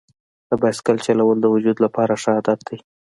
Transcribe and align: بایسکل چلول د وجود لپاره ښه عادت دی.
بایسکل 0.61 0.97
چلول 1.05 1.37
د 1.41 1.45
وجود 1.53 1.77
لپاره 1.85 2.13
ښه 2.21 2.29
عادت 2.37 2.59
دی. 2.67 2.77